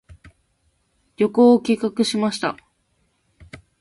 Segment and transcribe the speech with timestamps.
[1.17, 2.57] 旅行を計画しました。